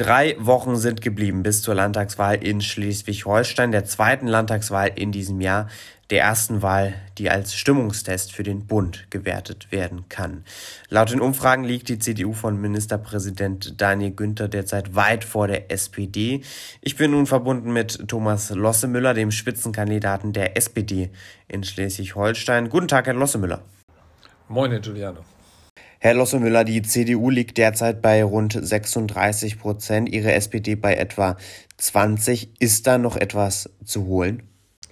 Drei 0.00 0.34
Wochen 0.38 0.76
sind 0.76 1.02
geblieben 1.02 1.42
bis 1.42 1.60
zur 1.60 1.74
Landtagswahl 1.74 2.42
in 2.42 2.62
Schleswig-Holstein, 2.62 3.70
der 3.70 3.84
zweiten 3.84 4.28
Landtagswahl 4.28 4.90
in 4.94 5.12
diesem 5.12 5.42
Jahr, 5.42 5.68
der 6.08 6.22
ersten 6.22 6.62
Wahl, 6.62 6.94
die 7.18 7.28
als 7.28 7.54
Stimmungstest 7.54 8.32
für 8.32 8.42
den 8.42 8.66
Bund 8.66 9.08
gewertet 9.10 9.70
werden 9.70 10.08
kann. 10.08 10.46
Laut 10.88 11.10
den 11.10 11.20
Umfragen 11.20 11.64
liegt 11.64 11.90
die 11.90 11.98
CDU 11.98 12.32
von 12.32 12.58
Ministerpräsident 12.58 13.78
Daniel 13.78 14.12
Günther 14.12 14.48
derzeit 14.48 14.94
weit 14.94 15.22
vor 15.22 15.48
der 15.48 15.70
SPD. 15.70 16.40
Ich 16.80 16.96
bin 16.96 17.10
nun 17.10 17.26
verbunden 17.26 17.70
mit 17.70 18.08
Thomas 18.08 18.48
Lossemüller, 18.48 19.12
dem 19.12 19.30
Spitzenkandidaten 19.30 20.32
der 20.32 20.56
SPD 20.56 21.10
in 21.46 21.62
Schleswig-Holstein. 21.62 22.70
Guten 22.70 22.88
Tag, 22.88 23.06
Herr 23.06 23.12
Lossemüller. 23.12 23.60
Moin, 24.48 24.70
Herr 24.70 24.80
Giuliano. 24.80 25.20
Herr 26.02 26.14
Lossemüller, 26.14 26.64
die 26.64 26.80
CDU 26.80 27.28
liegt 27.28 27.58
derzeit 27.58 28.00
bei 28.00 28.24
rund 28.24 28.58
36 28.58 29.58
Prozent, 29.58 30.08
Ihre 30.08 30.32
SPD 30.32 30.74
bei 30.74 30.94
etwa 30.94 31.36
20. 31.76 32.58
Ist 32.58 32.86
da 32.86 32.96
noch 32.96 33.18
etwas 33.18 33.68
zu 33.84 34.06
holen? 34.06 34.42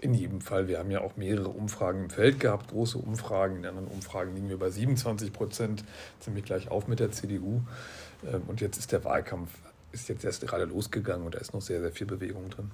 In 0.03 0.13
jedem 0.13 0.43
Fall. 0.43 0.69
Wir 0.69 0.79
haben 0.79 0.91
ja 0.91 1.01
auch 1.01 1.17
mehrere 1.17 1.49
Umfragen 1.49 2.03
im 2.05 2.11
Feld 2.11 2.41
gehabt, 2.41 2.69
große 2.69 2.99
Umfragen. 2.99 3.57
In 3.57 3.65
anderen 3.65 3.89
Umfragen 3.89 4.35
liegen 4.35 4.51
wir 4.51 4.59
bei 4.59 4.69
27 4.69 5.33
Prozent, 5.33 5.83
ziemlich 6.21 6.45
gleich 6.45 6.71
auf 6.71 6.89
mit 6.89 7.01
der 7.01 7.11
CDU. 7.11 7.63
Ähm, 8.31 8.43
und 8.47 8.61
jetzt 8.61 8.77
ist 8.77 8.93
der 8.93 9.03
Wahlkampf 9.03 9.49
ist 9.93 10.11
jetzt 10.11 10.27
erst 10.27 10.47
gerade 10.47 10.65
losgegangen 10.65 11.25
und 11.25 11.35
da 11.35 11.39
ist 11.39 11.55
noch 11.55 11.63
sehr, 11.63 11.81
sehr 11.81 11.91
viel 11.91 12.07
Bewegung 12.07 12.51
drin. 12.51 12.71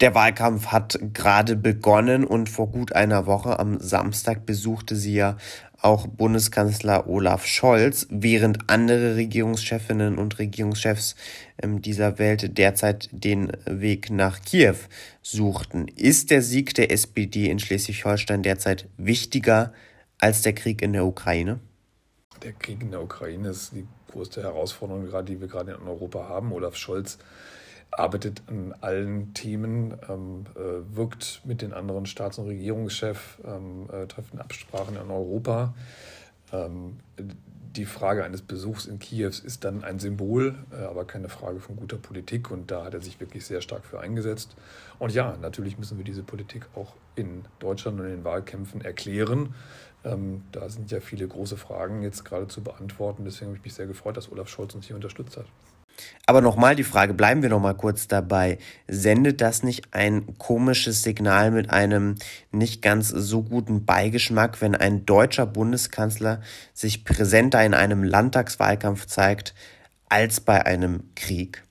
Der 0.00 0.14
Wahlkampf 0.14 0.66
hat 0.66 0.98
gerade 1.14 1.56
begonnen 1.56 2.24
und 2.24 2.50
vor 2.50 2.70
gut 2.70 2.92
einer 2.92 3.24
Woche 3.24 3.58
am 3.58 3.80
Samstag 3.80 4.44
besuchte 4.44 4.94
sie 4.94 5.14
ja 5.14 5.38
auch 5.80 6.06
Bundeskanzler 6.06 7.08
Olaf 7.08 7.46
Scholz, 7.46 8.06
während 8.10 8.68
andere 8.68 9.16
Regierungschefinnen 9.16 10.18
und 10.18 10.38
Regierungschefs 10.38 11.16
ähm, 11.62 11.80
dieser 11.80 12.18
Welt 12.18 12.58
derzeit 12.58 13.08
den 13.10 13.50
Weg 13.64 14.10
nach 14.10 14.42
Kiew 14.42 14.76
suchten. 15.22 15.88
Ist 15.88 16.30
der 16.30 16.42
Sieg 16.42 16.74
der 16.74 16.90
SPD 16.90 17.48
in 17.48 17.58
Schleswig-Holstein 17.58 18.42
derzeit 18.42 18.88
wichtiger 18.98 19.72
als 20.18 20.42
der 20.42 20.54
Krieg 20.54 20.82
in 20.82 20.92
der 20.92 21.06
Ukraine? 21.06 21.60
Der 22.42 22.52
Krieg 22.52 22.82
in 22.82 22.90
der 22.90 23.02
Ukraine 23.02 23.48
ist 23.48 23.72
die 23.72 23.86
größte 24.12 24.42
Herausforderung, 24.42 25.08
die 25.24 25.40
wir 25.40 25.48
gerade 25.48 25.72
in 25.72 25.88
Europa 25.88 26.28
haben. 26.28 26.52
Olaf 26.52 26.76
Scholz 26.76 27.16
arbeitet 27.90 28.42
an 28.46 28.74
allen 28.80 29.32
Themen, 29.34 29.94
ähm, 30.08 30.46
äh, 30.54 30.96
wirkt 30.96 31.42
mit 31.44 31.62
den 31.62 31.72
anderen 31.72 32.06
Staats- 32.06 32.38
und 32.38 32.46
Regierungschefs, 32.46 33.38
ähm, 33.44 33.88
äh, 33.90 34.06
trifft 34.06 34.38
Absprachen 34.38 34.96
in 34.96 35.10
Europa. 35.10 35.74
Ähm, 36.52 36.98
die 37.76 37.84
Frage 37.84 38.24
eines 38.24 38.42
Besuchs 38.42 38.86
in 38.86 38.98
Kiew 38.98 39.28
ist 39.28 39.64
dann 39.64 39.84
ein 39.84 39.98
Symbol, 39.98 40.54
äh, 40.72 40.84
aber 40.84 41.04
keine 41.04 41.28
Frage 41.28 41.60
von 41.60 41.76
guter 41.76 41.98
Politik 41.98 42.50
und 42.50 42.70
da 42.70 42.84
hat 42.84 42.94
er 42.94 43.02
sich 43.02 43.20
wirklich 43.20 43.44
sehr 43.44 43.60
stark 43.60 43.84
für 43.84 44.00
eingesetzt. 44.00 44.56
Und 44.98 45.12
ja, 45.12 45.36
natürlich 45.40 45.78
müssen 45.78 45.98
wir 45.98 46.04
diese 46.04 46.22
Politik 46.22 46.66
auch 46.74 46.94
in 47.16 47.44
Deutschland 47.58 48.00
und 48.00 48.06
in 48.06 48.12
den 48.12 48.24
Wahlkämpfen 48.24 48.80
erklären. 48.80 49.54
Ähm, 50.04 50.44
da 50.52 50.68
sind 50.68 50.90
ja 50.90 51.00
viele 51.00 51.26
große 51.28 51.56
Fragen 51.56 52.02
jetzt 52.02 52.24
gerade 52.24 52.48
zu 52.48 52.62
beantworten. 52.62 53.24
Deswegen 53.24 53.48
habe 53.48 53.58
ich 53.58 53.64
mich 53.64 53.74
sehr 53.74 53.86
gefreut, 53.86 54.16
dass 54.16 54.30
Olaf 54.30 54.48
Scholz 54.48 54.74
uns 54.74 54.86
hier 54.86 54.96
unterstützt 54.96 55.36
hat. 55.36 55.46
Aber 56.26 56.40
nochmal 56.40 56.74
die 56.74 56.84
Frage, 56.84 57.14
bleiben 57.14 57.42
wir 57.42 57.48
nochmal 57.48 57.76
kurz 57.76 58.08
dabei. 58.08 58.58
Sendet 58.88 59.40
das 59.40 59.62
nicht 59.62 59.94
ein 59.94 60.38
komisches 60.38 61.02
Signal 61.02 61.50
mit 61.50 61.70
einem 61.70 62.16
nicht 62.50 62.82
ganz 62.82 63.08
so 63.08 63.42
guten 63.42 63.84
Beigeschmack, 63.84 64.60
wenn 64.60 64.74
ein 64.74 65.06
deutscher 65.06 65.46
Bundeskanzler 65.46 66.42
sich 66.74 67.04
präsenter 67.04 67.64
in 67.64 67.74
einem 67.74 68.02
Landtagswahlkampf 68.02 69.06
zeigt 69.06 69.54
als 70.08 70.40
bei 70.40 70.66
einem 70.66 71.10
Krieg? 71.14 71.62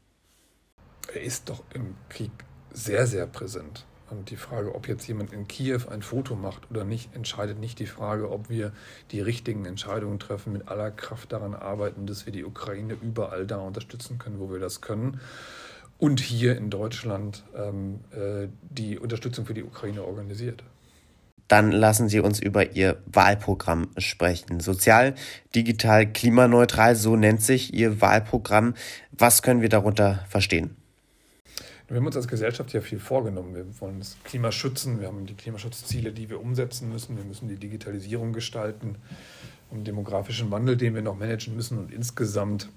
Er 1.14 1.22
ist 1.22 1.50
doch 1.50 1.64
im 1.74 1.96
Krieg 2.10 2.32
sehr, 2.72 3.08
sehr 3.08 3.28
präsent. 3.28 3.86
Und 4.10 4.30
die 4.30 4.36
Frage, 4.36 4.76
ob 4.76 4.88
jetzt 4.88 5.08
jemand 5.08 5.34
in 5.34 5.48
Kiew 5.48 5.82
ein 5.90 6.04
Foto 6.04 6.36
macht 6.36 6.70
oder 6.70 6.84
nicht, 6.84 7.16
entscheidet 7.16 7.60
nicht 7.60 7.80
die 7.80 7.88
Frage, 7.88 8.30
ob 8.30 8.50
wir 8.50 8.72
die 9.12 9.20
richtigen 9.20 9.66
Entscheidungen 9.66 10.20
treffen, 10.20 10.54
mit 10.54 10.68
aller 10.68 10.92
Kraft 10.92 11.32
daran 11.32 11.56
arbeiten, 11.56 12.06
dass 12.06 12.26
wir 12.26 12.34
die 12.34 12.46
Ukraine 12.46 12.96
überall 13.02 13.48
da 13.48 13.58
unterstützen 13.58 14.20
können, 14.20 14.40
wo 14.40 14.52
wir 14.52 14.60
das 14.60 14.82
können. 14.82 15.20
Und 15.98 16.20
hier 16.20 16.58
in 16.58 16.70
Deutschland 16.70 17.44
ähm, 17.56 18.02
äh, 18.12 18.48
die 18.62 19.00
Unterstützung 19.00 19.46
für 19.46 19.54
die 19.54 19.64
Ukraine 19.64 20.04
organisiert. 20.04 20.64
Dann 21.48 21.72
lassen 21.72 22.10
Sie 22.10 22.20
uns 22.20 22.40
über 22.40 22.72
Ihr 22.76 23.02
Wahlprogramm 23.06 23.90
sprechen. 23.98 24.60
Sozial, 24.60 25.16
digital, 25.54 26.12
klimaneutral, 26.12 26.96
so 26.96 27.16
nennt 27.16 27.42
sich 27.42 27.74
Ihr 27.74 28.02
Wahlprogramm. 28.02 28.74
Was 29.12 29.42
können 29.42 29.62
wir 29.62 29.70
darunter 29.70 30.26
verstehen? 30.28 30.76
Wir 31.88 31.98
haben 31.98 32.06
uns 32.08 32.16
als 32.16 32.28
Gesellschaft 32.28 32.74
ja 32.74 32.82
viel 32.82 33.00
vorgenommen. 33.00 33.54
Wir 33.54 33.66
wollen 33.80 34.00
das 34.00 34.18
Klima 34.24 34.52
schützen, 34.52 35.00
wir 35.00 35.08
haben 35.08 35.28
die 35.28 35.36
Klimaschutzziele, 35.36 36.12
die 36.12 36.30
wir 36.30 36.42
umsetzen 36.42 36.90
müssen, 36.90 37.16
wir 37.16 37.24
müssen 37.24 37.48
die 37.48 37.58
Digitalisierung 37.58 38.34
gestalten, 38.34 38.96
den 39.72 39.84
demografischen 39.84 40.50
Wandel, 40.50 40.78
den 40.78 40.96
wir 40.96 41.04
noch 41.04 41.18
managen 41.18 41.56
müssen 41.56 41.78
und 41.78 41.94
insgesamt 41.94 42.70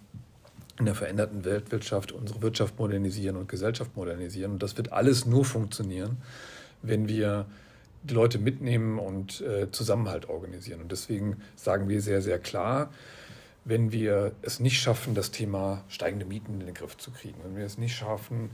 in 0.78 0.84
der 0.84 0.94
veränderten 0.94 1.44
Weltwirtschaft 1.44 2.12
unsere 2.12 2.42
Wirtschaft 2.42 2.78
modernisieren 2.78 3.36
und 3.36 3.48
Gesellschaft 3.48 3.96
modernisieren. 3.96 4.52
Und 4.52 4.62
das 4.62 4.76
wird 4.76 4.92
alles 4.92 5.26
nur 5.26 5.44
funktionieren, 5.44 6.18
wenn 6.82 7.08
wir 7.08 7.46
die 8.02 8.14
Leute 8.14 8.38
mitnehmen 8.38 8.98
und 8.98 9.40
äh, 9.40 9.70
Zusammenhalt 9.72 10.28
organisieren. 10.28 10.82
Und 10.82 10.92
deswegen 10.92 11.38
sagen 11.56 11.88
wir 11.88 12.00
sehr, 12.00 12.22
sehr 12.22 12.38
klar, 12.38 12.90
wenn 13.64 13.90
wir 13.90 14.32
es 14.42 14.60
nicht 14.60 14.80
schaffen, 14.80 15.14
das 15.14 15.30
Thema 15.30 15.84
steigende 15.88 16.24
Mieten 16.24 16.60
in 16.60 16.66
den 16.66 16.74
Griff 16.74 16.96
zu 16.96 17.10
kriegen, 17.10 17.38
wenn 17.44 17.56
wir 17.56 17.66
es 17.66 17.76
nicht 17.76 17.96
schaffen, 17.96 18.50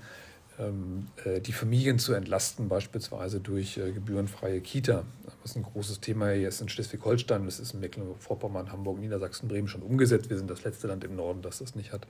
die 0.56 1.52
Familien 1.52 1.98
zu 1.98 2.12
entlasten, 2.12 2.68
beispielsweise 2.68 3.40
durch 3.40 3.76
äh, 3.76 3.90
gebührenfreie 3.90 4.60
Kita. 4.60 5.04
Das 5.42 5.50
ist 5.50 5.56
ein 5.56 5.64
großes 5.64 6.00
Thema 6.00 6.30
jetzt 6.30 6.60
in 6.60 6.68
Schleswig-Holstein, 6.68 7.44
das 7.44 7.58
ist 7.58 7.74
in 7.74 7.80
Mecklenburg-Vorpommern, 7.80 8.70
Hamburg, 8.70 9.00
Niedersachsen, 9.00 9.48
Bremen 9.48 9.66
schon 9.66 9.82
umgesetzt. 9.82 10.30
Wir 10.30 10.38
sind 10.38 10.48
das 10.48 10.62
letzte 10.62 10.86
Land 10.86 11.02
im 11.02 11.16
Norden, 11.16 11.42
das 11.42 11.58
das 11.58 11.74
nicht 11.74 11.92
hat. 11.92 12.06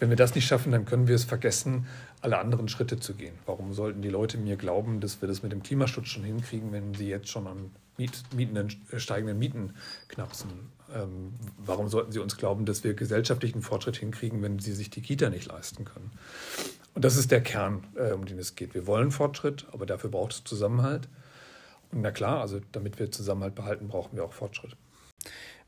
Wenn 0.00 0.08
wir 0.08 0.16
das 0.16 0.34
nicht 0.34 0.46
schaffen, 0.46 0.72
dann 0.72 0.84
können 0.84 1.06
wir 1.06 1.14
es 1.14 1.24
vergessen, 1.24 1.86
alle 2.22 2.38
anderen 2.38 2.68
Schritte 2.68 2.98
zu 2.98 3.14
gehen. 3.14 3.34
Warum 3.46 3.72
sollten 3.72 4.02
die 4.02 4.08
Leute 4.08 4.36
mir 4.38 4.56
glauben, 4.56 5.00
dass 5.00 5.20
wir 5.20 5.28
das 5.28 5.42
mit 5.42 5.52
dem 5.52 5.62
Klimaschutz 5.62 6.08
schon 6.08 6.24
hinkriegen, 6.24 6.72
wenn 6.72 6.94
sie 6.94 7.08
jetzt 7.08 7.28
schon 7.28 7.46
an 7.46 7.70
Miet, 7.98 8.22
Mieten, 8.34 8.56
äh, 8.56 8.98
steigenden 8.98 9.38
Mieten 9.38 9.74
knapsen? 10.08 10.50
Ähm, 10.92 11.34
warum 11.58 11.88
sollten 11.88 12.12
sie 12.12 12.18
uns 12.18 12.36
glauben, 12.36 12.64
dass 12.64 12.82
wir 12.82 12.94
gesellschaftlichen 12.94 13.62
Fortschritt 13.62 13.98
hinkriegen, 13.98 14.42
wenn 14.42 14.58
sie 14.58 14.72
sich 14.72 14.90
die 14.90 15.02
Kita 15.02 15.30
nicht 15.30 15.46
leisten 15.46 15.84
können? 15.84 16.10
Und 16.94 17.04
das 17.04 17.16
ist 17.16 17.30
der 17.30 17.42
Kern, 17.42 17.86
äh, 17.94 18.12
um 18.12 18.26
den 18.26 18.38
es 18.38 18.56
geht. 18.56 18.74
Wir 18.74 18.86
wollen 18.86 19.10
Fortschritt, 19.10 19.66
aber 19.72 19.86
dafür 19.86 20.10
braucht 20.10 20.32
es 20.32 20.44
Zusammenhalt. 20.44 21.08
Und 21.92 22.02
na 22.02 22.10
klar, 22.10 22.40
also 22.40 22.60
damit 22.72 22.98
wir 22.98 23.10
Zusammenhalt 23.10 23.54
behalten, 23.54 23.88
brauchen 23.88 24.16
wir 24.16 24.24
auch 24.24 24.32
Fortschritt. 24.32 24.76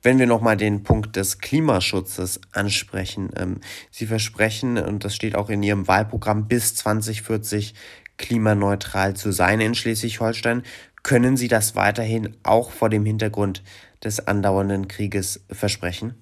Wenn 0.03 0.19
wir 0.19 0.27
nochmal 0.27 0.57
den 0.57 0.83
Punkt 0.83 1.15
des 1.15 1.39
Klimaschutzes 1.39 2.41
ansprechen. 2.51 3.31
Ähm, 3.37 3.61
Sie 3.91 4.07
versprechen, 4.07 4.77
und 4.79 5.05
das 5.05 5.15
steht 5.15 5.37
auch 5.37 5.49
in 5.49 5.63
Ihrem 5.63 5.87
Wahlprogramm, 5.87 6.49
bis 6.49 6.75
2040 6.75 7.75
klimaneutral 8.19 9.15
zu 9.15 9.33
sein 9.33 9.61
in 9.61 9.75
Schleswig-Holstein. 9.75 10.65
Können 11.03 11.37
Sie 11.37 11.49
das 11.49 11.77
weiterhin 11.77 12.37
auch 12.43 12.73
vor 12.73 12.89
dem 12.89 13.05
Hintergrund 13.05 13.63
des 14.03 14.27
andauernden 14.27 14.89
Krieges 14.89 15.45
versprechen? 15.51 16.15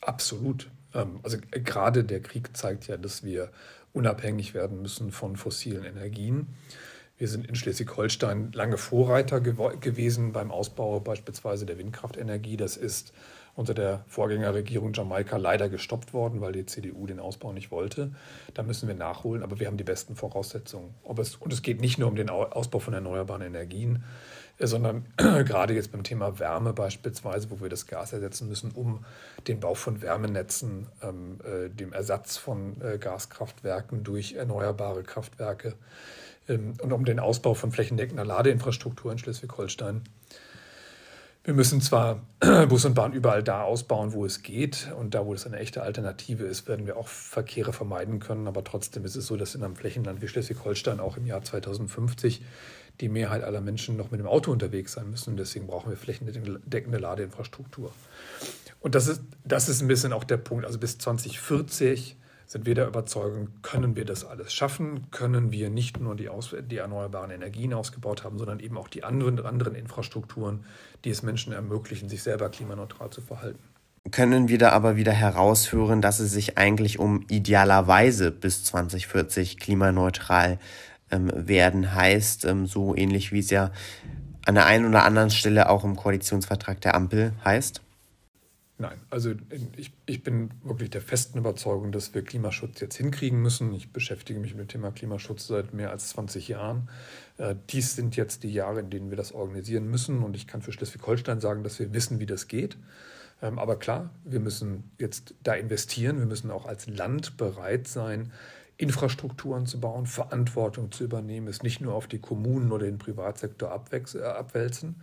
Absolut. 0.00 0.70
Ähm, 0.94 1.20
also 1.22 1.36
äh, 1.50 1.60
gerade 1.60 2.04
der 2.04 2.20
Krieg 2.20 2.56
zeigt 2.56 2.86
ja, 2.86 2.96
dass 2.96 3.22
wir 3.22 3.50
unabhängig 3.96 4.52
werden 4.52 4.82
müssen 4.82 5.10
von 5.10 5.36
fossilen 5.36 5.84
Energien. 5.84 6.48
Wir 7.16 7.28
sind 7.28 7.46
in 7.46 7.54
Schleswig-Holstein 7.54 8.52
lange 8.52 8.76
Vorreiter 8.76 9.40
gew 9.40 9.70
gewesen 9.80 10.32
beim 10.32 10.50
Ausbau 10.50 11.00
beispielsweise 11.00 11.64
der 11.64 11.78
Windkraftenergie. 11.78 12.58
Das 12.58 12.76
ist 12.76 13.14
unter 13.56 13.72
der 13.72 14.04
Vorgängerregierung 14.06 14.92
Jamaika 14.92 15.38
leider 15.38 15.68
gestoppt 15.70 16.12
worden, 16.12 16.42
weil 16.42 16.52
die 16.52 16.66
CDU 16.66 17.06
den 17.06 17.18
Ausbau 17.18 17.52
nicht 17.52 17.70
wollte. 17.70 18.12
Da 18.52 18.62
müssen 18.62 18.86
wir 18.86 18.94
nachholen, 18.94 19.42
aber 19.42 19.58
wir 19.58 19.66
haben 19.66 19.78
die 19.78 19.84
besten 19.84 20.14
Voraussetzungen. 20.14 20.94
Es, 21.18 21.36
und 21.36 21.52
es 21.52 21.62
geht 21.62 21.80
nicht 21.80 21.98
nur 21.98 22.08
um 22.08 22.16
den 22.16 22.28
Ausbau 22.28 22.78
von 22.78 22.92
erneuerbaren 22.92 23.40
Energien, 23.40 24.04
äh, 24.58 24.66
sondern 24.66 25.06
gerade 25.16 25.74
jetzt 25.74 25.90
beim 25.90 26.04
Thema 26.04 26.38
Wärme 26.38 26.74
beispielsweise, 26.74 27.50
wo 27.50 27.60
wir 27.62 27.70
das 27.70 27.86
Gas 27.86 28.12
ersetzen 28.12 28.46
müssen, 28.48 28.72
um 28.72 29.04
den 29.48 29.58
Bau 29.58 29.74
von 29.74 30.02
Wärmenetzen, 30.02 30.88
ähm, 31.02 31.38
äh, 31.42 31.70
dem 31.70 31.94
Ersatz 31.94 32.36
von 32.36 32.80
äh, 32.82 32.98
Gaskraftwerken 32.98 34.04
durch 34.04 34.34
erneuerbare 34.34 35.02
Kraftwerke 35.02 35.74
ähm, 36.46 36.74
und 36.82 36.92
um 36.92 37.06
den 37.06 37.20
Ausbau 37.20 37.54
von 37.54 37.72
flächendeckender 37.72 38.26
Ladeinfrastruktur 38.26 39.12
in 39.12 39.18
Schleswig-Holstein. 39.18 40.02
Wir 41.46 41.54
müssen 41.54 41.80
zwar 41.80 42.26
Bus 42.68 42.84
und 42.86 42.94
Bahn 42.94 43.12
überall 43.12 43.40
da 43.40 43.62
ausbauen, 43.62 44.12
wo 44.12 44.26
es 44.26 44.42
geht, 44.42 44.92
und 44.98 45.14
da, 45.14 45.26
wo 45.26 45.32
es 45.32 45.46
eine 45.46 45.58
echte 45.58 45.80
Alternative 45.80 46.42
ist, 46.42 46.66
werden 46.66 46.88
wir 46.88 46.96
auch 46.96 47.06
Verkehre 47.06 47.72
vermeiden 47.72 48.18
können, 48.18 48.48
aber 48.48 48.64
trotzdem 48.64 49.04
ist 49.04 49.14
es 49.14 49.28
so, 49.28 49.36
dass 49.36 49.54
in 49.54 49.62
einem 49.62 49.76
Flächenland 49.76 50.20
wie 50.20 50.26
Schleswig-Holstein 50.26 50.98
auch 50.98 51.16
im 51.16 51.24
Jahr 51.24 51.44
2050 51.44 52.42
die 53.00 53.08
Mehrheit 53.08 53.44
aller 53.44 53.60
Menschen 53.60 53.96
noch 53.96 54.10
mit 54.10 54.18
dem 54.18 54.26
Auto 54.26 54.50
unterwegs 54.50 54.94
sein 54.94 55.08
müssen. 55.08 55.36
Deswegen 55.36 55.68
brauchen 55.68 55.88
wir 55.88 55.96
flächendeckende 55.96 56.98
Ladeinfrastruktur. 56.98 57.92
Und 58.80 58.96
das 58.96 59.06
ist, 59.06 59.22
das 59.44 59.68
ist 59.68 59.82
ein 59.82 59.86
bisschen 59.86 60.12
auch 60.12 60.24
der 60.24 60.38
Punkt. 60.38 60.64
Also 60.64 60.80
bis 60.80 60.98
2040 60.98 62.16
sind 62.46 62.64
wir 62.64 62.74
der 62.74 62.86
Überzeugung, 62.86 63.48
können 63.62 63.96
wir 63.96 64.04
das 64.04 64.24
alles 64.24 64.52
schaffen, 64.52 65.10
können 65.10 65.50
wir 65.50 65.68
nicht 65.68 66.00
nur 66.00 66.14
die, 66.14 66.28
Aus 66.28 66.54
die 66.70 66.76
erneuerbaren 66.76 67.30
Energien 67.30 67.74
ausgebaut 67.74 68.24
haben, 68.24 68.38
sondern 68.38 68.60
eben 68.60 68.78
auch 68.78 68.88
die 68.88 69.04
anderen, 69.04 69.44
anderen 69.44 69.74
Infrastrukturen, 69.74 70.64
die 71.04 71.10
es 71.10 71.22
Menschen 71.22 71.52
ermöglichen, 71.52 72.08
sich 72.08 72.22
selber 72.22 72.48
klimaneutral 72.48 73.10
zu 73.10 73.20
verhalten. 73.20 73.58
Können 74.12 74.48
wir 74.48 74.58
da 74.58 74.70
aber 74.70 74.96
wieder 74.96 75.12
herausführen, 75.12 76.00
dass 76.00 76.20
es 76.20 76.30
sich 76.30 76.56
eigentlich 76.56 77.00
um 77.00 77.24
idealerweise 77.28 78.30
bis 78.30 78.62
2040 78.62 79.58
klimaneutral 79.58 80.60
ähm, 81.10 81.32
werden 81.34 81.92
heißt, 81.92 82.44
ähm, 82.44 82.66
so 82.66 82.94
ähnlich 82.94 83.32
wie 83.32 83.40
es 83.40 83.50
ja 83.50 83.72
an 84.46 84.54
der 84.54 84.66
einen 84.66 84.86
oder 84.86 85.04
anderen 85.04 85.30
Stelle 85.30 85.68
auch 85.68 85.82
im 85.82 85.96
Koalitionsvertrag 85.96 86.80
der 86.80 86.94
Ampel 86.94 87.32
heißt? 87.44 87.82
Nein, 88.78 89.00
also 89.08 89.32
ich, 89.76 89.90
ich 90.04 90.22
bin 90.22 90.50
wirklich 90.62 90.90
der 90.90 91.00
festen 91.00 91.38
Überzeugung, 91.38 91.92
dass 91.92 92.12
wir 92.12 92.22
Klimaschutz 92.22 92.78
jetzt 92.80 92.96
hinkriegen 92.96 93.40
müssen. 93.40 93.72
Ich 93.72 93.90
beschäftige 93.90 94.38
mich 94.38 94.54
mit 94.54 94.64
dem 94.64 94.68
Thema 94.68 94.90
Klimaschutz 94.90 95.46
seit 95.46 95.72
mehr 95.72 95.90
als 95.90 96.10
20 96.10 96.48
Jahren. 96.48 96.90
Äh, 97.38 97.54
dies 97.70 97.96
sind 97.96 98.16
jetzt 98.16 98.42
die 98.42 98.52
Jahre, 98.52 98.80
in 98.80 98.90
denen 98.90 99.08
wir 99.08 99.16
das 99.16 99.32
organisieren 99.32 99.90
müssen. 99.90 100.22
Und 100.22 100.36
ich 100.36 100.46
kann 100.46 100.60
für 100.60 100.72
Schleswig-Holstein 100.72 101.40
sagen, 101.40 101.62
dass 101.62 101.78
wir 101.78 101.94
wissen, 101.94 102.20
wie 102.20 102.26
das 102.26 102.48
geht. 102.48 102.76
Ähm, 103.40 103.58
aber 103.58 103.78
klar, 103.78 104.10
wir 104.24 104.40
müssen 104.40 104.90
jetzt 104.98 105.34
da 105.42 105.54
investieren. 105.54 106.18
Wir 106.18 106.26
müssen 106.26 106.50
auch 106.50 106.66
als 106.66 106.86
Land 106.86 107.38
bereit 107.38 107.88
sein, 107.88 108.30
Infrastrukturen 108.76 109.64
zu 109.64 109.80
bauen, 109.80 110.04
Verantwortung 110.04 110.92
zu 110.92 111.04
übernehmen, 111.04 111.48
es 111.48 111.62
nicht 111.62 111.80
nur 111.80 111.94
auf 111.94 112.08
die 112.08 112.18
Kommunen 112.18 112.72
oder 112.72 112.84
den 112.84 112.98
Privatsektor 112.98 113.70
äh, 113.70 114.22
abwälzen. 114.22 114.96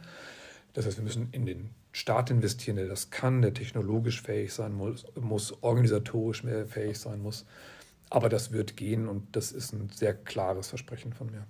Das 0.73 0.85
heißt, 0.85 0.97
wir 0.97 1.03
müssen 1.03 1.29
in 1.31 1.45
den 1.45 1.69
Staat 1.91 2.31
investieren, 2.31 2.77
der 2.77 2.87
das 2.87 3.11
kann, 3.11 3.41
der 3.41 3.53
technologisch 3.53 4.21
fähig 4.21 4.53
sein 4.53 4.73
muss, 4.73 5.05
muss 5.19 5.53
organisatorisch 5.61 6.43
mehr 6.43 6.65
fähig 6.65 6.97
sein 6.97 7.21
muss. 7.21 7.45
Aber 8.09 8.29
das 8.29 8.51
wird 8.51 8.75
gehen 8.75 9.07
und 9.07 9.35
das 9.35 9.51
ist 9.51 9.73
ein 9.73 9.89
sehr 9.89 10.13
klares 10.13 10.69
Versprechen 10.69 11.13
von 11.13 11.31
mir. 11.31 11.45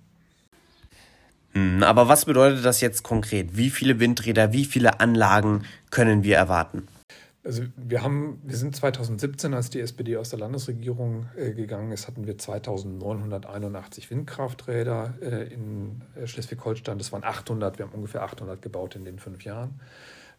Hm, 1.54 1.84
aber 1.84 2.08
was 2.08 2.26
bedeutet 2.26 2.66
das 2.66 2.82
jetzt 2.82 3.04
konkret? 3.04 3.56
Wie 3.56 3.70
viele 3.70 4.00
Windräder, 4.00 4.54
wie 4.54 4.66
viele 4.66 5.00
Anlagen 5.00 5.64
können 5.92 6.24
wir 6.24 6.36
erwarten? 6.36 6.88
Also 7.46 7.64
wir 7.76 8.02
haben, 8.02 8.42
wir 8.44 8.56
sind 8.56 8.74
2017, 8.74 9.54
als 9.54 9.70
die 9.70 9.82
SPD 9.82 10.16
aus 10.16 10.30
der 10.30 10.40
Landesregierung 10.40 11.28
äh, 11.36 11.52
gegangen 11.52 11.92
ist, 11.92 12.08
hatten 12.08 12.26
wir 12.26 12.38
2981 12.38 14.10
Windkrafträder 14.10 15.16
äh, 15.22 15.54
in 15.54 16.02
äh, 16.16 16.26
Schleswig-Holstein. 16.26 16.98
Das 16.98 17.12
waren 17.12 17.26
800, 17.26 17.78
wir 17.78 17.86
haben 17.86 17.94
ungefähr 17.94 18.24
800 18.24 18.62
gebaut 18.62 18.96
in 18.96 19.04
den 19.04 19.20
fünf 19.20 19.44
Jahren. 19.44 19.82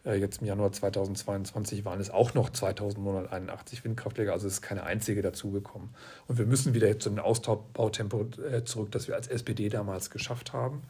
Äh, 0.03 0.15
jetzt 0.15 0.41
im 0.41 0.47
Januar 0.47 0.71
2022 0.71 1.85
waren 1.85 1.99
es 1.99 2.09
auch 2.09 2.33
noch 2.33 2.49
2981 2.49 3.83
Windkraftwerke, 3.83 4.31
also 4.31 4.47
es 4.47 4.53
ist 4.53 4.61
keine 4.61 4.83
einzige 4.83 5.21
dazugekommen. 5.21 5.89
Und 6.27 6.39
wir 6.39 6.45
müssen 6.45 6.73
wieder 6.73 6.97
zu 6.99 7.09
dem 7.09 7.19
Ausbautempo 7.19 8.27
äh, 8.51 8.63
zurück, 8.63 8.91
das 8.91 9.07
wir 9.07 9.15
als 9.15 9.27
SPD 9.27 9.69
damals 9.69 10.09
geschafft 10.09 10.53
haben, 10.53 10.81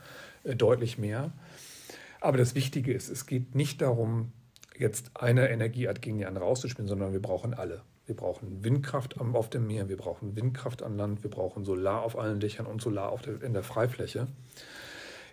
äh, 0.46 0.56
deutlich 0.56 0.98
mehr. 0.98 1.32
Aber 2.22 2.38
das 2.38 2.56
Wichtige 2.56 2.94
ist, 2.94 3.10
es 3.10 3.26
geht 3.26 3.54
nicht 3.54 3.82
darum, 3.82 4.32
jetzt 4.78 5.12
eine 5.14 5.50
Energieart 5.50 6.02
gegen 6.02 6.18
die 6.18 6.26
andere 6.26 6.46
auszuspielen, 6.46 6.88
sondern 6.88 7.14
wir 7.14 7.22
brauchen 7.22 7.54
alle. 7.54 7.82
Wir 8.06 8.16
brauchen 8.16 8.64
Windkraft 8.64 9.20
auf 9.20 9.50
dem 9.50 9.66
Meer, 9.68 9.90
wir 9.90 9.98
brauchen 9.98 10.36
Windkraft 10.36 10.84
an 10.84 10.96
Land, 10.96 11.24
wir 11.24 11.32
brauchen 11.32 11.66
Solar 11.66 12.04
auf 12.04 12.18
allen 12.18 12.40
Dächern 12.40 12.68
und 12.68 12.82
Solar 12.82 13.12
der, 13.22 13.42
in 13.42 13.54
der 13.54 13.64
Freifläche. 13.64 14.28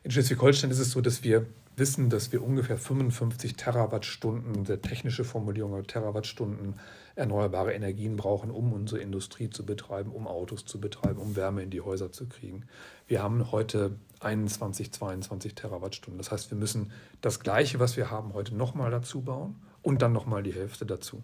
In 0.05 0.11
Schleswig-Holstein 0.11 0.71
ist 0.71 0.79
es 0.79 0.91
so, 0.91 1.01
dass 1.01 1.23
wir 1.23 1.47
wissen, 1.77 2.11
dass 2.11 2.33
wir 2.33 2.43
ungefähr 2.43 2.77
55 2.77 3.57
Terawattstunden, 3.57 4.65
der 4.65 4.83
technische 4.83 5.25
Formulierung, 5.25 5.83
Terawattstunden 5.85 6.75
erneuerbare 7.15 7.73
Energien 7.73 8.17
brauchen, 8.17 8.51
um 8.51 8.73
unsere 8.73 9.01
Industrie 9.01 9.51
zu 9.51 9.65
betreiben, 9.65 10.11
um 10.11 10.27
Autos 10.27 10.65
zu 10.65 10.81
betreiben, 10.81 11.19
um 11.19 11.37
Wärme 11.37 11.63
in 11.63 11.71
die 11.71 11.81
Häuser 11.81 12.13
zu 12.13 12.27
kriegen. 12.27 12.65
Wir 13.07 13.23
haben 13.23 13.53
heute 13.53 13.97
21, 14.21 14.93
22 14.93 15.55
Terawattstunden. 15.55 16.19
Das 16.19 16.31
heißt, 16.31 16.51
wir 16.51 16.59
müssen 16.59 16.93
das 17.21 17.41
Gleiche, 17.41 17.81
was 17.81 17.97
wir 17.97 18.11
haben, 18.11 18.35
heute 18.35 18.55
nochmal 18.55 18.91
dazu 18.91 19.23
bauen 19.23 19.57
und 19.83 20.03
dann 20.03 20.13
nochmal 20.13 20.43
die 20.43 20.55
Hälfte 20.55 20.87
dazu. 20.87 21.23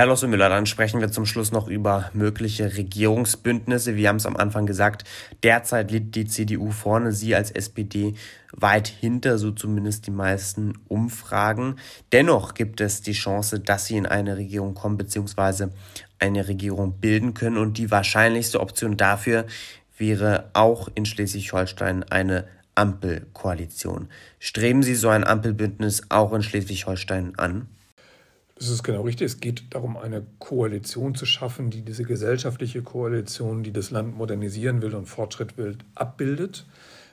Herr 0.00 0.06
Losse 0.06 0.28
Müller, 0.28 0.48
dann 0.48 0.64
sprechen 0.64 1.02
wir 1.02 1.12
zum 1.12 1.26
Schluss 1.26 1.52
noch 1.52 1.68
über 1.68 2.10
mögliche 2.14 2.74
Regierungsbündnisse. 2.74 3.96
Wir 3.96 4.08
haben 4.08 4.16
es 4.16 4.24
am 4.24 4.34
Anfang 4.34 4.64
gesagt, 4.64 5.04
derzeit 5.42 5.90
liegt 5.90 6.14
die 6.14 6.24
CDU 6.24 6.70
vorne, 6.70 7.12
Sie 7.12 7.34
als 7.34 7.50
SPD 7.50 8.14
weit 8.50 8.88
hinter, 8.88 9.36
so 9.36 9.50
zumindest 9.50 10.06
die 10.06 10.10
meisten 10.10 10.78
Umfragen. 10.88 11.76
Dennoch 12.12 12.54
gibt 12.54 12.80
es 12.80 13.02
die 13.02 13.12
Chance, 13.12 13.60
dass 13.60 13.84
Sie 13.84 13.98
in 13.98 14.06
eine 14.06 14.38
Regierung 14.38 14.72
kommen 14.72 14.96
bzw. 14.96 15.66
eine 16.18 16.48
Regierung 16.48 16.98
bilden 16.98 17.34
können. 17.34 17.58
Und 17.58 17.76
die 17.76 17.90
wahrscheinlichste 17.90 18.60
Option 18.60 18.96
dafür 18.96 19.44
wäre 19.98 20.48
auch 20.54 20.88
in 20.94 21.04
Schleswig-Holstein 21.04 22.04
eine 22.04 22.46
Ampelkoalition. 22.74 24.08
Streben 24.38 24.82
Sie 24.82 24.94
so 24.94 25.10
ein 25.10 25.24
Ampelbündnis 25.24 26.04
auch 26.08 26.32
in 26.32 26.42
Schleswig-Holstein 26.42 27.34
an? 27.38 27.68
Es 28.60 28.68
ist 28.68 28.82
genau 28.82 29.00
richtig. 29.02 29.24
Es 29.24 29.40
geht 29.40 29.74
darum, 29.74 29.96
eine 29.96 30.26
Koalition 30.38 31.14
zu 31.14 31.24
schaffen, 31.24 31.70
die 31.70 31.80
diese 31.80 32.04
gesellschaftliche 32.04 32.82
Koalition, 32.82 33.62
die 33.62 33.72
das 33.72 33.90
Land 33.90 34.14
modernisieren 34.14 34.82
will 34.82 34.94
und 34.94 35.06
Fortschritt 35.06 35.56
will, 35.56 35.78
abbildet. 35.94 36.66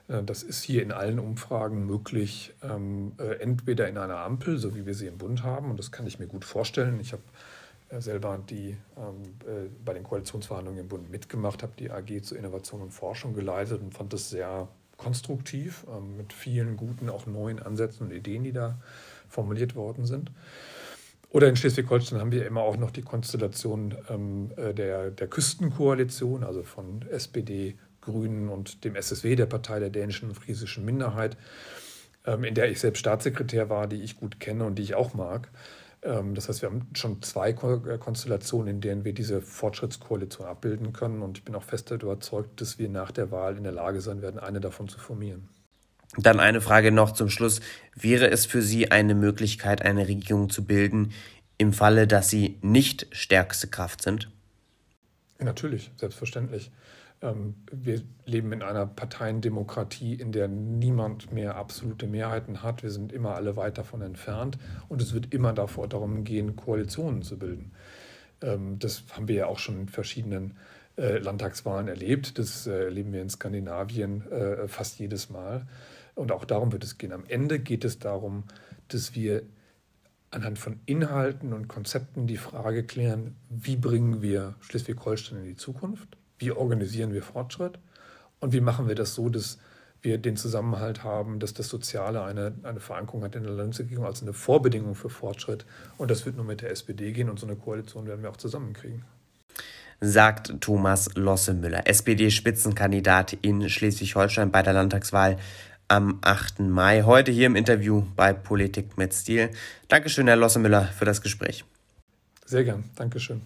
Äh, 0.10 0.24
das 0.24 0.44
ist 0.44 0.62
hier 0.62 0.84
in 0.84 0.92
allen 0.92 1.20
Umfragen 1.20 1.86
möglich, 1.86 2.54
ähm, 2.62 3.14
äh, 3.18 3.40
entweder 3.40 3.88
in 3.88 3.98
einer 3.98 4.18
Ampel, 4.18 4.58
so 4.58 4.76
wie 4.76 4.86
wir 4.86 4.94
sie 4.94 5.08
im 5.08 5.18
Bund 5.18 5.44
haben, 5.44 5.72
und 5.72 5.80
das 5.80 5.94
kann 5.94 6.06
ich 6.06 6.20
mir 6.20 6.28
gut 6.28 6.44
vorstellen. 6.44 7.00
Ich 7.00 7.14
habe 7.14 7.24
äh, 7.92 8.02
selber 8.02 8.38
die 8.50 8.76
ähm, 8.98 9.72
bei 9.86 9.94
den 9.94 10.04
Koalitionsverhandlungen 10.04 10.82
im 10.82 10.90
Bund 10.90 11.10
mitgemacht, 11.10 11.64
habe 11.64 11.72
die 11.80 11.92
AG 11.92 12.24
zur 12.24 12.38
Innovation 12.38 12.82
und 12.82 12.92
Forschung 12.92 13.34
geleitet 13.34 13.82
und 13.82 13.94
fand 13.94 14.12
das 14.12 14.30
sehr 14.30 14.68
konstruktiv 14.98 15.86
ähm, 15.90 16.18
mit 16.18 16.34
vielen 16.34 16.76
guten, 16.76 17.10
auch 17.10 17.26
neuen 17.26 17.62
Ansätzen 17.62 18.08
und 18.08 18.14
Ideen, 18.14 18.44
die 18.44 18.52
da 18.52 18.78
formuliert 19.30 19.76
worden 19.76 20.06
sind. 20.06 20.32
Oder 21.30 21.50
in 21.50 21.56
Schleswig-Holstein 21.56 22.20
haben 22.20 22.32
wir 22.32 22.46
immer 22.46 22.62
auch 22.62 22.78
noch 22.78 22.92
die 22.92 23.02
Konstellation 23.02 23.96
ähm, 24.10 24.52
äh, 24.56 24.74
der, 24.74 25.12
der 25.12 25.28
Küstenkoalition, 25.28 26.44
also 26.44 26.64
von 26.64 27.06
SPD, 27.10 27.78
Grünen 28.02 28.48
und 28.48 28.86
dem 28.86 28.96
SSW, 28.96 29.36
der 29.36 29.46
Partei 29.46 29.80
der 29.80 29.90
dänischen 29.90 30.30
und 30.30 30.36
friesischen 30.36 30.86
Minderheit, 30.86 31.36
ähm, 32.26 32.46
in 32.46 32.56
der 32.56 32.72
ich 32.72 32.80
selbst 32.80 33.00
Staatssekretär 33.00 33.70
war, 33.70 33.88
die 33.88 34.02
ich 34.02 34.18
gut 34.18 34.40
kenne 34.40 34.64
und 34.64 34.76
die 34.76 34.84
ich 34.84 34.96
auch 34.96 35.14
mag. 35.14 35.50
Ähm, 36.02 36.34
das 36.34 36.48
heißt, 36.48 36.62
wir 36.62 36.70
haben 36.70 36.88
schon 36.94 37.22
zwei 37.22 37.50
äh, 37.50 37.98
Konstellationen, 37.98 38.76
in 38.76 38.82
denen 38.82 39.04
wir 39.04 39.14
diese 39.14 39.42
Fortschrittskoalition 39.42 40.48
abbilden 40.48 40.94
können. 40.94 41.22
Und 41.22 41.38
ich 41.38 41.44
bin 41.44 41.56
auch 41.56 41.64
fest 41.64 41.92
überzeugt, 41.92 42.62
dass 42.62 42.80
wir 42.80 42.88
nach 42.88 43.12
der 43.12 43.32
Wahl 43.32 43.58
in 43.58 43.64
der 43.64 43.74
Lage 43.74 44.00
sein 44.00 44.22
werden, 44.22 44.40
eine 44.40 44.62
davon 44.62 44.88
zu 44.88 45.00
formieren. 45.00 45.50
Dann 46.18 46.40
eine 46.40 46.62
Frage 46.62 46.92
noch 46.92 47.12
zum 47.12 47.30
Schluss. 47.30 47.62
Wäre 47.96 48.30
es 48.30 48.46
für 48.46 48.62
Sie 48.62 48.92
eine 48.92 49.16
Möglichkeit, 49.16 49.84
eine 49.84 50.08
Regierung 50.08 50.50
zu 50.50 50.66
bilden, 50.66 51.14
im 51.58 51.74
Falle, 51.74 52.08
dass 52.08 52.30
Sie 52.30 52.58
nicht 52.62 53.08
stärkste 53.12 53.68
Kraft 53.68 54.02
sind? 54.02 54.30
Natürlich, 55.40 55.92
selbstverständlich. 55.96 56.72
Ähm, 57.22 57.56
wir 57.72 58.02
leben 58.26 58.52
in 58.52 58.62
einer 58.62 58.86
Parteiendemokratie, 58.86 60.16
in 60.16 60.32
der 60.32 60.48
niemand 60.48 61.32
mehr 61.32 61.56
absolute 61.56 62.08
Mehrheiten 62.08 62.64
hat. 62.64 62.84
Wir 62.84 62.92
sind 62.92 63.12
immer 63.12 63.36
alle 63.36 63.56
weit 63.56 63.78
davon 63.78 64.02
entfernt 64.02 64.58
und 64.90 65.02
es 65.02 65.14
wird 65.14 65.34
immer 65.34 65.54
davor 65.54 65.88
darum 65.88 66.24
gehen, 66.24 66.56
Koalitionen 66.56 67.22
zu 67.22 67.38
bilden. 67.40 67.72
Ähm, 68.42 68.78
das 68.80 69.04
haben 69.12 69.28
wir 69.28 69.36
ja 69.36 69.46
auch 69.48 69.60
schon 69.60 69.82
in 69.82 69.88
verschiedenen 69.88 70.58
äh, 70.98 71.18
Landtagswahlen 71.18 71.88
erlebt. 71.88 72.38
Das 72.38 72.68
äh, 72.68 72.86
erleben 72.86 73.14
wir 73.14 73.22
in 73.22 73.30
Skandinavien 73.30 74.30
äh, 74.32 74.68
fast 74.68 75.00
jedes 75.00 75.30
Mal. 75.30 75.66
Und 76.18 76.32
auch 76.32 76.46
darum 76.46 76.72
wird 76.72 76.84
es 76.84 76.98
gehen. 76.98 77.14
Am 77.14 77.26
Ende 77.28 77.60
geht 77.60 77.86
es 77.86 78.00
darum, 78.00 78.44
dass 78.88 79.14
wir 79.14 79.44
anhand 80.32 80.58
von 80.58 80.80
Inhalten 80.88 81.54
und 81.54 81.68
Konzepten 81.68 82.26
die 82.26 82.38
Frage 82.38 82.84
klären, 82.84 83.36
wie 83.50 83.76
bringen 83.76 84.22
wir 84.22 84.56
Schleswig-Holstein 84.62 85.40
in 85.40 85.46
die 85.46 85.56
Zukunft, 85.56 86.18
wie 86.40 86.52
organisieren 86.52 87.14
wir 87.14 87.22
Fortschritt 87.22 87.78
und 88.40 88.52
wie 88.52 88.62
machen 88.62 88.88
wir 88.88 88.96
das 88.96 89.14
so, 89.14 89.30
dass 89.30 89.60
wir 90.02 90.18
den 90.18 90.38
Zusammenhalt 90.38 91.04
haben, 91.04 91.40
dass 91.40 91.54
das 91.54 91.70
Soziale 91.70 92.24
eine, 92.24 92.54
eine 92.64 92.80
Verankerung 92.80 93.24
hat 93.24 93.36
in 93.36 93.44
der 93.44 93.54
Landesregierung 93.54 94.06
als 94.06 94.24
eine 94.24 94.34
Vorbedingung 94.34 94.96
für 94.96 95.10
Fortschritt. 95.10 95.66
Und 95.98 96.10
das 96.10 96.26
wird 96.26 96.36
nur 96.36 96.46
mit 96.46 96.62
der 96.62 96.72
SPD 96.72 97.12
gehen 97.12 97.30
und 97.30 97.40
so 97.40 97.46
eine 97.46 97.56
Koalition 97.56 98.08
werden 98.08 98.24
wir 98.24 98.32
auch 98.32 98.38
zusammenkriegen. 98.38 99.06
Sagt 100.00 100.62
Thomas 100.62 101.10
Lossemüller, 101.16 101.88
SPD-Spitzenkandidat 101.88 103.34
in 103.42 103.68
Schleswig-Holstein 103.68 104.52
bei 104.52 104.62
der 104.62 104.74
Landtagswahl 104.74 105.38
am 105.88 106.20
8. 106.22 106.60
Mai. 106.60 107.04
Heute 107.04 107.32
hier 107.32 107.46
im 107.46 107.56
Interview 107.56 108.04
bei 108.16 108.34
Politik 108.34 108.98
mit 108.98 109.14
Stil. 109.14 109.50
Dankeschön, 109.88 110.28
Herr 110.28 110.36
Lossemüller, 110.36 110.84
für 110.84 111.06
das 111.06 111.22
Gespräch. 111.22 111.66
Sehr 112.46 112.64
gern. 112.64 112.84
Dankeschön. 112.96 113.42